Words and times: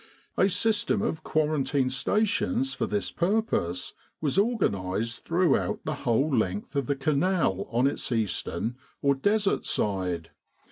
A 0.35 0.49
system 0.49 1.03
of 1.03 1.23
quarantine 1.23 1.91
stations 1.91 2.73
for 2.73 2.87
this 2.87 3.11
purpose 3.11 3.93
was 4.19 4.39
organised 4.39 5.25
throughout 5.25 5.81
the 5.85 5.93
whole 6.09 6.35
length 6.35 6.75
of 6.75 6.87
the 6.87 6.95
Canal 6.95 7.67
on 7.69 7.85
its 7.85 8.11
eastern, 8.11 8.77
or 9.03 9.13
Desert, 9.13 9.67
side. 9.67 10.31